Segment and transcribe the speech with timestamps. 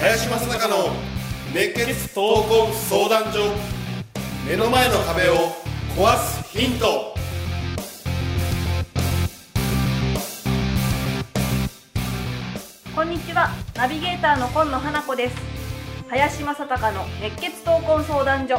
[0.00, 0.90] 林正孝の
[1.52, 3.52] 熱血闘魂相談所
[4.48, 5.34] 目の前の壁を
[5.96, 7.14] 壊すヒント。
[12.94, 13.50] こんにちは。
[13.74, 15.57] ナビゲーターの今野花子です。
[16.10, 18.56] 林正孝の熱血闘魂相談所。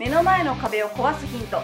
[0.00, 1.60] 目の前の壁を壊すヒント。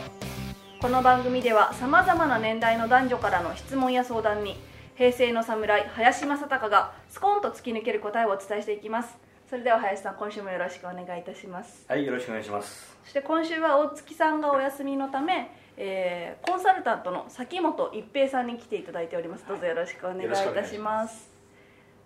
[0.80, 4.56] この番組ではさまざまな年代の男女からの質問や相談に
[4.94, 9.16] 平成の侍林正孝がスコーンと突き抜ける答えをお伝えしていきます。
[9.50, 11.84] それでは林さん今週もよろしくお願いいたします。
[11.88, 12.96] はい、よろしくお願いします。
[13.02, 19.44] そして今週は大月さんがお休みのため、えーコンサルタントの崎本一平さんに来ていただいております。
[19.48, 21.33] どうぞよろしくお願いいたします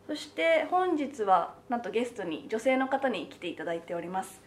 [0.09, 4.41] そして本日はなんとゲストに女性の方に来ていただいております、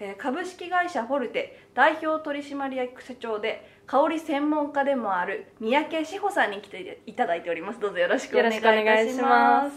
[0.00, 7.78] えー株式会社フォルテ代表取締役社長で香り専門家でもある三宅志保さんに来ていただいております。
[7.78, 9.76] どうぞよろしくお願いいたしまます。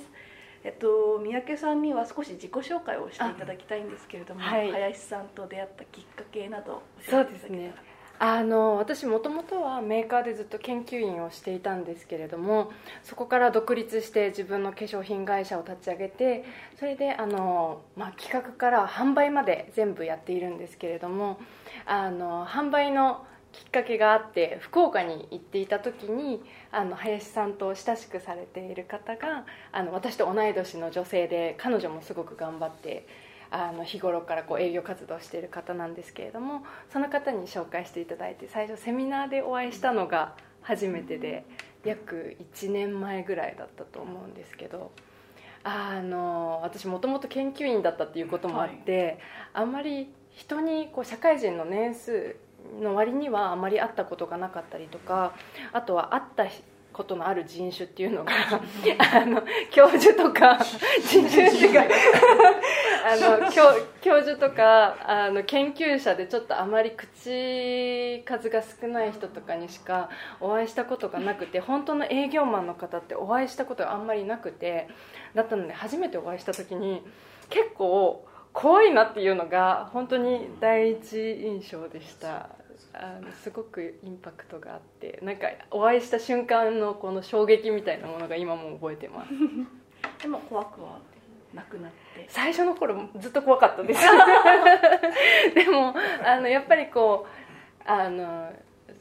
[0.63, 4.71] えっと、三宅さんには少し自己紹介をしていただきたいんですけれども、はい。
[4.71, 7.75] 林さんと出会ったきっかけなどそうですね
[8.19, 12.71] あの私もともとはメーカーでずっと研究員をしていたんですけれども
[13.03, 16.43] そこから独立して自分の化粧品会社を立ち上げて
[16.79, 21.39] それであの、まあ、企画から販売まで全部やっているんですけれども
[21.85, 33.07] あの販売のきっかけがあって福岡に行っていた時にあの林さんと親しくされている方があの私と同い年の女性で彼女もすごく頑張って
[33.51, 41.45] あの日頃からこう営業活動している方なんですけれどもその方に紹介していただいて最初セミナーでお会いしたのが初めてで
[41.85, 44.91] 約1年前ぐらいだったと思うんですけど
[45.63, 49.19] あの私もともと研究員だったっていうこともあって、
[49.53, 52.37] あんまり人にこう社会人の年数
[52.81, 55.33] の割にはあまり会ったことがなかったりとか
[55.73, 56.45] あとは会った
[56.97, 58.33] ことのある人種っていうのが
[59.13, 60.57] あの教授とか
[61.05, 61.85] 人種っていうか
[63.05, 63.61] あの教
[64.01, 70.09] 教授とかあの研究者でちょっとあまり口数が少ない人とかにしか
[70.41, 74.87] お会いしたことがなくて本当の営業マンの方ってお会いしたことがあんまりなくて
[75.35, 77.05] だったので初めてお会いした時に
[77.51, 82.49] 結構怖いなっていうのが本当に第一印象でした
[82.93, 89.31] あのすごくインパクトがあってなんかお会いした瞬間のこの衝撃みたいなものが今も覚えてます。
[90.21, 90.99] でも怖くは
[91.53, 92.25] なくなって。
[92.27, 94.01] 最初の頃ずっと怖かったです。
[95.53, 95.93] でも
[96.23, 98.51] あのやっぱりこうあの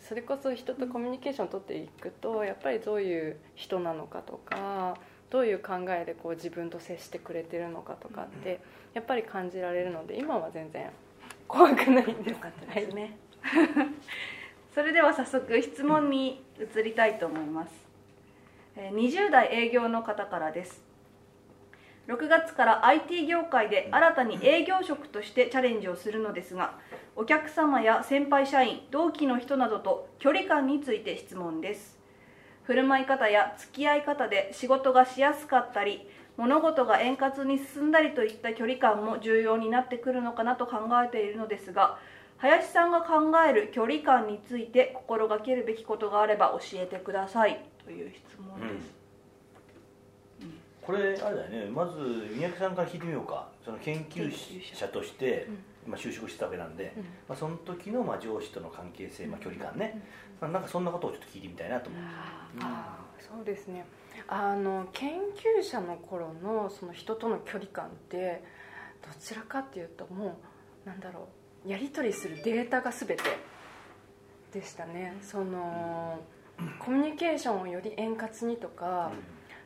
[0.00, 4.96] それこそ人とコミュニケーションを取っていくとやっぱりどういう人なのかとか
[5.30, 8.60] どういう考えでこう自分と接してくれてるのかとかって
[8.94, 10.90] やっぱり感じられるので今は全然
[11.48, 12.30] 怖くないです。
[12.30, 13.18] よかったですね、
[14.74, 17.86] それでは早速質問に移りたいと思います。
[18.76, 20.84] 20代営業の方からです。
[22.08, 26.74] 6月から IT 業界で新たに営業職としてチャレンジをするのですが
[27.16, 31.98] お客様や先輩社員同期の人などと距離感について質問です。
[32.62, 41.98] 振る舞い方や付き合い方で仕事がしやすかったり物事が円滑に進んだりといった距離感も重要になってくるのかなと考えているのですが
[42.38, 47.64] 林さんが考える距離感について心がけるべきことがあれば教えてください。
[47.84, 48.94] という質問です、
[50.82, 51.70] これあれだよね。
[51.70, 53.48] まず三宅さんから聞いてみようか。
[53.64, 54.30] その研究
[54.74, 55.48] 者として、
[55.86, 57.02] まあ就職してたわけなんで、うん。
[57.28, 60.02] まあその時のまあ上司との関係性、まあ距離感ね。
[60.40, 62.02] まあなんかそんなことをちょっと聞いてみたいなと思う。
[62.60, 63.86] あーそうですね。
[64.28, 65.20] あの研
[65.58, 68.42] 究者の頃のその人との距離感って
[69.02, 70.38] どちらかっていうとも
[70.84, 71.24] うなんだろう
[71.66, 73.22] やり取りするデータが全て
[74.52, 75.16] でしたね。
[75.20, 76.20] その
[76.78, 79.12] コミュニケーションをより円滑にとか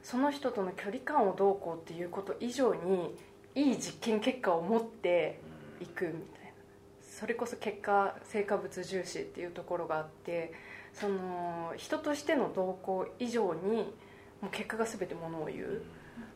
[0.03, 3.15] その人との距離感をどうこうっていうこと以上に
[3.55, 5.41] いい実験結果を持って
[5.81, 6.51] いくみたいな。
[7.03, 10.55] それこそ結果成果物重視っていうところがあって
[10.95, 13.93] その人としての動向以上に
[14.41, 15.83] もう結果が全てものを言う。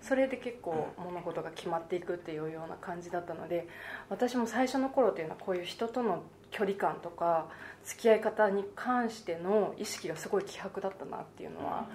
[0.01, 3.69] それで結構物事が決まっていくっていうような感じだったので
[4.09, 7.49] 私も最初の頃っていうのはこういう人との距離感とか
[7.85, 11.87] 付き合い方に関しての意識がすごい希薄だったなっていうのは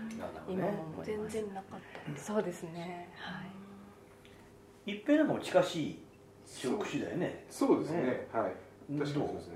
[0.50, 0.78] 今もね。
[0.96, 1.36] 思います。
[1.36, 1.80] 全然なかっ
[2.14, 2.22] た。
[2.22, 3.10] そうですね。
[3.16, 3.42] は
[4.86, 4.92] い。
[4.92, 6.00] 一平なんかも近しい
[6.46, 7.46] 職種だよね。
[7.50, 8.02] そうですね。
[8.02, 8.28] ね。
[8.34, 8.54] はい。
[8.92, 9.00] うん。
[9.00, 9.54] 確かにそうですね。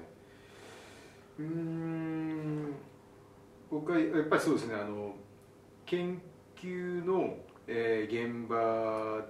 [1.39, 2.73] うーん。
[3.69, 4.75] 僕はやっぱりそうですね。
[4.75, 5.15] あの
[5.85, 6.21] 研
[6.55, 7.35] 究の、
[7.67, 9.25] えー現場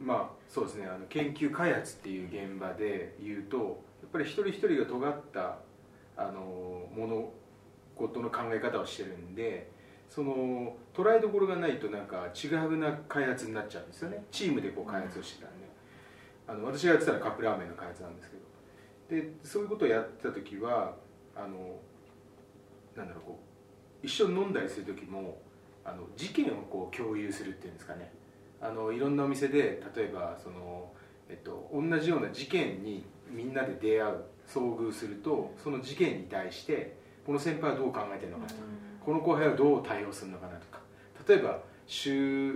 [0.00, 3.62] まあそうですねあの研究開発っていう現場で言うとや
[4.08, 5.58] っぱり一人一人が尖った
[6.16, 7.32] あの物
[7.96, 9.70] 事の考え方をしてるんで
[10.08, 14.24] その捉えどころがないとなんか違うな開発になっちゃうんですよね。
[14.30, 15.64] チームでこう開発をしてたんで。
[16.46, 19.22] あの私がやってたのはカップラーメンの開発なんですけど。
[19.22, 20.94] でそういうことをやってた時は
[21.34, 21.80] あの
[22.94, 23.40] なんだろうこ
[24.02, 25.38] う一緒に飲んだりする時も
[25.84, 28.12] あの事件をこう共有するっていうんですかね。
[28.60, 30.90] あのいろんなお店で例えばその、
[31.28, 36.96] えっと、同じような事件にみんなで出会う遭遇するとその事件に対して
[37.26, 38.60] この先輩はどう考えてるのかとか
[39.04, 40.80] この後輩はどう対応するのかなとか
[41.28, 42.54] 例えば終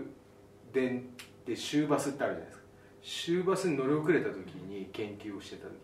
[0.72, 1.04] 電
[1.44, 2.64] で終バスってあるじゃないですか。
[3.02, 4.36] 終バスに乗り遅れた時
[4.68, 5.78] に研究をしてた時に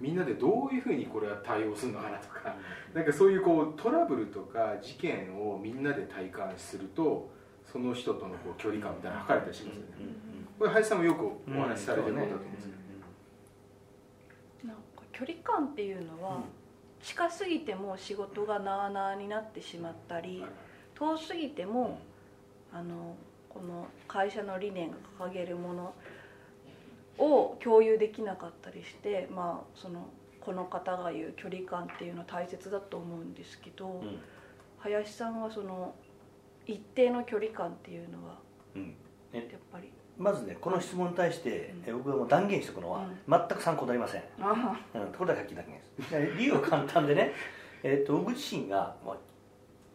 [0.00, 2.54] みんなでどういうふうにこれは対応するのかなとか
[2.92, 7.30] なんかそういうこうトラブルとか事件をみんなで体感すると
[7.70, 9.88] その人とのこう距離感みたいなの測れたりしますよね、
[10.58, 12.72] これ林さんもよくお話しされてることだと思うんですけ
[14.62, 14.82] ど、なんか
[15.12, 16.40] 距離感っていうのは、
[17.02, 20.44] 近すぎても仕事がなあなあになってしまったり
[20.94, 21.98] 遠すぎても
[22.72, 23.14] あの
[23.48, 25.94] この会社の理念が掲げるもの
[27.58, 30.08] を共有できなかったりしてまあその
[30.46, 34.20] この方が言う距離感っていうのは大切だと思うんですけど、うん。
[34.78, 35.92] 林さんはその
[36.66, 38.38] 一定の距離感っていうのは
[38.76, 38.94] うん。
[39.32, 39.90] やっぱり。
[40.16, 41.90] まずねこの質問に対して、うん。
[41.90, 46.38] え僕がもう断言しておくのは、全く参考になりません、あうん、これだけはっきり断言です。
[46.38, 47.32] 理由は簡単でね、
[47.82, 49.16] えー、と僕自身が、まあ、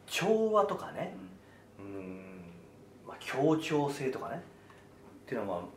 [0.05, 1.15] 調和とかね
[1.79, 2.41] うーん、
[3.07, 4.43] まあ、協調性とかね
[5.23, 5.69] っていうのは、まあ、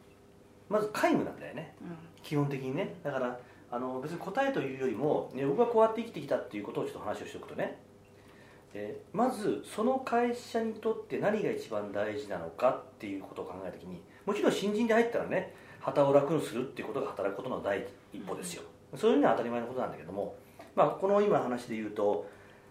[0.69, 1.75] まず皆無なんだよね。
[1.81, 1.97] うん。
[2.23, 2.95] 基本的にね。
[3.03, 3.39] だから
[3.71, 7.79] あの別に答えというよりも、ね、僕がこうやって生きてきたっていうことをちょっと話をしておくとね。
[8.75, 18.63] えーまずその会社にとって何が一番大事なのかっていうことを考えた時にもちろん新人で入ったらね旗を楽にするっていうことが働くことの第一歩ですよ、
[18.97, 20.35] そういうのは当たり前のことなんだけども、
[20.75, 22.27] まあ、この今の話で言うと、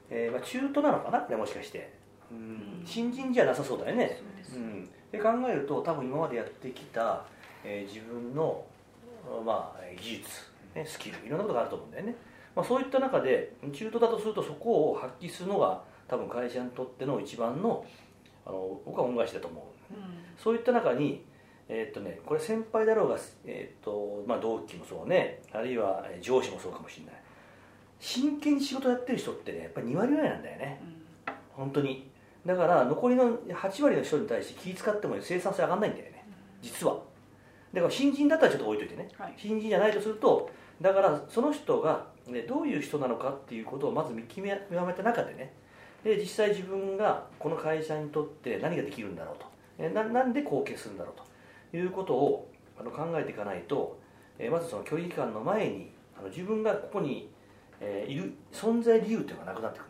[0.10, 1.20] えーまあ、中途なのかな？
[1.20, 1.94] これもしかして。
[2.30, 2.84] うん。
[2.86, 4.20] 新人じゃなさそうだよね。
[4.54, 7.24] うん、で考えると多分今までやってきた、
[7.64, 8.66] えー自分の、
[9.46, 10.30] まあ、技術、
[10.76, 12.16] ね、スキルいろんなことがあると思うんだよね、
[12.56, 17.86] まあ、そういった中で中途だとするとそこを発揮するのが多分会社にとっての一番の
[18.46, 19.64] あの僕は恩返しだと思う。
[20.38, 21.24] そういった中に
[21.70, 25.42] えーっとね、これ先輩だろうが、えーっとまあ、同期もそうね。
[25.54, 27.16] あるいはえー上司もそうかもしれない。
[28.00, 30.82] 真剣に仕事やってる人ってねやっぱり2割ぐらいなんだよね。
[31.56, 32.12] 本当に。
[32.46, 36.26] だから残りの8割の人に対して気使っても生産性上がんないんだよね。
[36.62, 37.00] 実は
[37.74, 39.34] だから新人だったらちょっと置いといてね、はい。
[39.38, 40.50] 新人じゃないとすると
[40.82, 45.54] だからその人が、ね、どういう人なのかっていうことをまず見極め極めた中でね。
[46.04, 49.46] で実際自分がこの会社にとって何ができるんだろうと。
[49.80, 51.34] えななんで貢献するんだろうと。
[51.76, 52.50] いうことを
[52.80, 54.00] あの考えていかないと、
[54.38, 57.30] えまずその距離感の前にあの自分がここに、
[57.80, 59.90] えーいる存在理由っていうのがなくなってくる、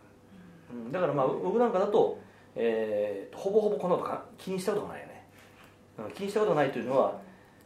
[0.86, 2.20] うん、だからまあ僕なんかだと、
[2.56, 5.28] えーほぼほぼこのことか気にしたことがないよね、
[6.00, 7.20] うん、気にしたことがないというのは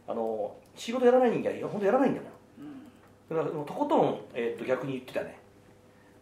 [0.08, 2.24] あの仕事やらない人間は本当やらないんだよ。
[3.30, 5.38] だからとことん、えー、と逆に言ってたね。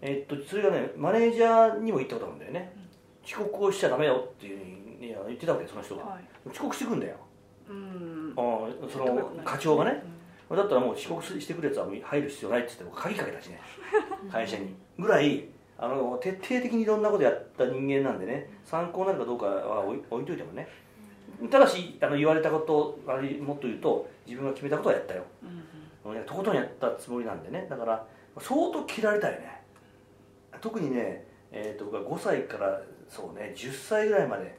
[0.02, 2.72] えっとそれがねマネージャーにも言ったことあるんだよね、
[3.24, 4.58] 遅刻をしちゃダメよっていう
[5.00, 6.48] に言ってたわけその人が、はい。
[6.48, 7.16] 遅刻してくんだよ。
[7.68, 8.32] うん。
[8.36, 10.02] あーその課長がね、
[10.50, 13.60] だったらもう遅刻してくるやつは入る必要ないって言って鍵かけたしね。
[14.30, 14.74] 会社に。
[14.98, 15.44] ぐらい
[15.78, 18.48] あの徹底的にいろんなことやった人間なんでね。
[18.64, 20.66] 参考になるかどうかは置い置いといてもね
[21.50, 25.24] ただしあの言われたことあれもっと言うと自分が決めたことはやったよ。
[25.42, 25.66] うん
[26.14, 27.66] いやとことんやったつもりなんでね。
[27.68, 28.06] だから
[28.38, 29.60] 相当切られたよね。
[30.60, 34.56] 特にね、えー、と僕は5歳からそうね10歳ぐらいまで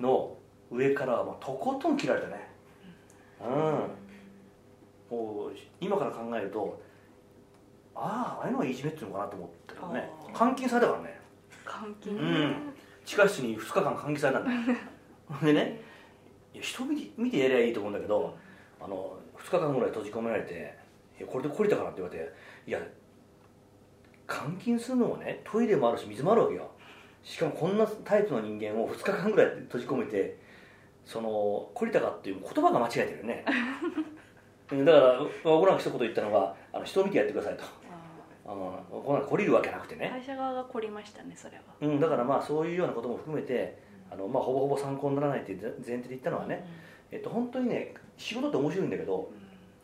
[0.00, 0.36] の
[0.70, 2.48] 上からはもうとことん切られたね。
[3.40, 5.16] うん。
[5.16, 6.80] もう今から考えると
[7.94, 10.10] ああああいうのがいじめっていうのかなと思ったけどね。
[10.38, 11.20] 監禁されたからね。
[11.64, 12.54] 監禁うん。
[13.04, 14.78] 地下室に2日間監禁されたんだよ。
[15.42, 15.80] でね
[16.54, 18.36] いや人見て見てやりゃいいと思うんだけど
[18.80, 20.74] あの2日間ぐらい閉じ込められて
[21.18, 22.32] 「いやこれで懲りたかな?」って言われて
[22.66, 22.80] 「いや
[24.28, 26.70] 監禁するのもねトイレもあるし水もあるわけよ。
[27.22, 30.36] しかもこんなタイプの人間を2日間ぐらい閉じ込めて
[31.06, 33.44] その懲りたかっていう言葉が間違えてるよね。
[34.72, 37.64] うんだから僕なんか一言言ったのがあの人を見てやってくださいと。
[37.64, 40.06] ああのこんな懲りるわけなくてね。
[40.06, 41.62] ー会社側が凝りましたねそれは。
[41.80, 43.78] うん、だからまあそういうようなことも含めて
[44.14, 46.66] あの、まあ、ほぼほぼ参考にならないっていう前提で言ったのはね、
[47.10, 49.30] えっと、本当にね仕事って面白いんだけど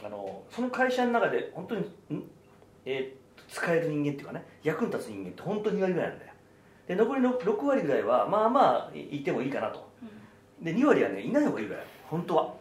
[0.05, 2.25] あのその会社の中で本当に、ん
[2.85, 3.21] えー
[3.51, 6.33] 使える人間っていうかね役に立つ人間って本当に2割ぐらいなんだよ。
[6.87, 9.91] で残りの6割ぐらいはまあまあいいてもいいかなと。
[10.63, 11.85] で2割はねいない方がいいぐらい。
[12.09, 12.55] 本当は。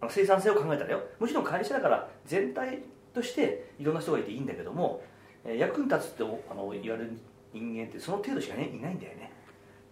[0.00, 1.02] あの生産性を考えたらよ。
[1.20, 5.02] もちろん会社だから全体としていろんな人がいていいんだけども、
[5.44, 7.18] えー役に立つってあの言われる
[7.52, 9.30] 人間ってその程度しか、ね、いないんだよね、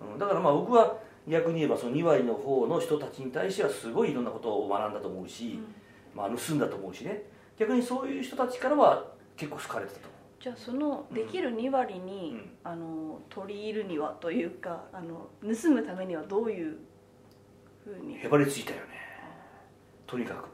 [0.00, 0.96] うん、だからまあ僕は
[1.28, 5.58] 逆に言えばその2割の方の人たちに対してはすごいいろんなことを学んだと思うし、
[6.14, 7.22] まあ、盗んだと思うしね。
[7.58, 9.04] 逆にそういう人たちからは
[9.36, 12.50] 結構好かれてたと思じゃあそのできる2割に、うん。
[12.64, 16.78] あの取り入るにはというかあの盗むためにはどういう
[17.84, 18.16] ふうに？
[18.16, 18.82] うへばりついたよね。
[20.06, 20.48] とにかく。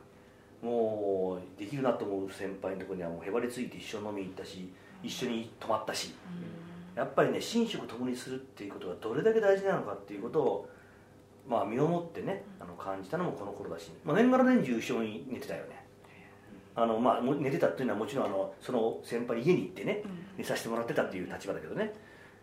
[0.65, 4.69] もうできるなと思う先輩のところにはもうへばりついて一緒に飲みに行ったし
[5.03, 6.15] 一緒に泊まったし
[6.97, 10.69] やっぱりね寝食共にするっていうことがどれだけ大事なのかっていうことを
[11.47, 15.85] まあ身をもってねあの感じたのもこの頃だし、まあ、年がら年中一緒に寝てたよね。
[16.75, 20.03] あのまあも寝てたっていうのはもちろんあのその先輩家に行ってね
[20.37, 21.93] 寝させてもらってたっていう立場だけどね、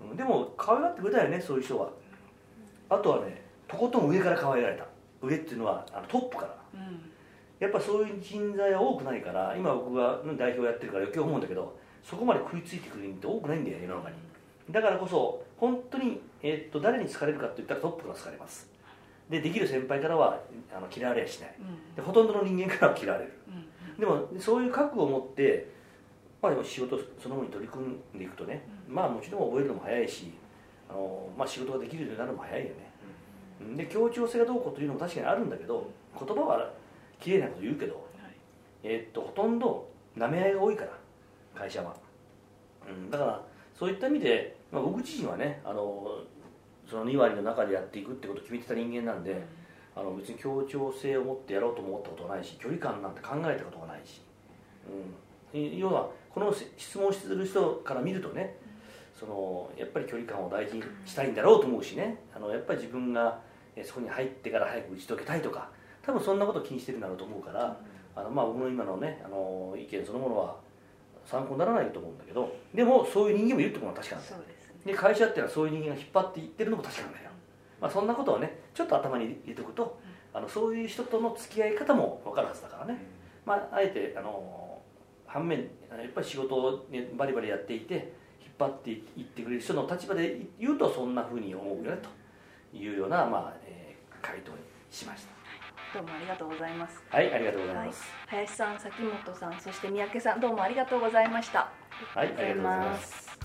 [0.02, 1.90] うんでも可愛がってくれたよねそういう人は。
[2.90, 4.86] あとはねとことん上から可愛がられた。
[5.22, 6.58] 上っていうのはあのトップから。
[6.74, 7.14] うん。
[7.60, 14.16] やっぱそういう人材は多くないから今僕が代表やってるから余計思うんだけどそこまで食いついてくる人って多くないんだよ世の中に
[14.74, 18.70] だからこそ本当に、えーっと誰に好かれるかって言ったらトップが好かれます。
[19.30, 20.42] でできる先輩からは
[20.76, 21.56] あの嫌われやしない。
[21.60, 21.96] うん。
[21.96, 23.32] でほとんどの人間からは嫌われる。
[23.48, 23.64] うん
[24.00, 25.68] でもそういう覚悟を持って、
[26.42, 30.34] まあ、でも仕事そのものに取り組んでいくとね、まあもちろん覚えるのも早いし
[30.90, 36.74] あの、まあ、仕事ができるようになるのも早いよね、で協調性がどうこうというのも確かにあるんだけど言葉は
[37.20, 38.04] 綺麗なこと言うけど、
[38.82, 39.88] えーっとほとんど
[40.18, 40.90] 舐め合いが多いから
[41.54, 41.96] 会社は、
[42.90, 43.42] うん、だから
[43.78, 46.18] そういった意味で、まあ、僕自身はねあの
[46.90, 49.42] その2割の中でやっていくってことを決めてた人間なんで、
[49.96, 54.22] あの別に協調性を持ってやろうとも思ったことはないし距離感なんて考えたことがないし、
[55.54, 58.58] うん、い要はこの質問してる人から見るとね
[59.18, 62.18] そのやっぱり距離感を大事にしたいんだろうと思うしね。
[62.36, 63.40] あのやっぱり自分が
[63.76, 65.70] えそこに入ってから早く打ち解けたいとか
[66.02, 67.80] 多分そんなこと気にしてるんだろうと思うから、
[68.16, 70.56] あのまあ僕の今のねあの意見そのものは
[71.26, 74.26] 参考にならないと思うんだけどでもそういう人間もいるってことは確かなん
[74.86, 77.30] で会社っていうのはそういう人間が引っ張っていってるのも確かなんだよ、
[77.82, 80.00] まあ、そんなことをねちょっと頭に入れておくと
[80.34, 82.98] あのそういう人との付き合い方も分かるはずだからね、
[83.46, 84.80] まあ、あえてあの
[85.28, 85.66] 反面や
[86.06, 91.98] っぱり仕事を、ね、バリバリやっていて引っ張っていってくれる人の立場で言うとそんなふうに思うよね
[92.72, 93.84] というような、まあえー
[94.24, 94.58] 回答に
[94.90, 95.28] しまし
[95.94, 97.04] どうもありがとうございます。
[97.12, 97.88] たはいありがとうございはい。
[97.88, 101.70] ます、林さん崎本さんそして三宅さんどうもありがとうございました。
[102.16, 103.43] はい、ありがとうございます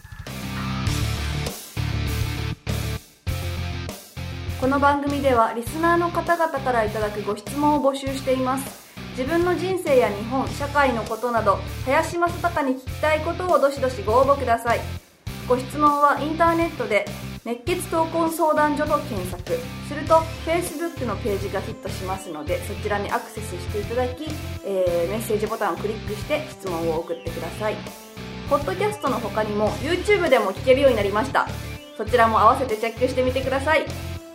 [4.60, 8.88] この番組ではリスナーの方々からいただくご質問を募集しています。
[9.16, 14.80] 自分の人生や日本社会のことなど林正孝に聞きたいことをどしどしご応募ください。
[15.46, 17.04] ご質問はインターネットで
[17.44, 19.58] 熱血闘魂相談所と検索。
[19.88, 24.24] すると Facebook のページがヒットしますのでそちらにアクセスしていただき、
[24.64, 27.76] えーメッセージボタンをクリックして質問を送ってください。
[28.50, 31.46] ポッドキャストの他にも YouTube でも聞けるようになりました。
[31.96, 34.17] そちらも合わせてチェックしてみてください。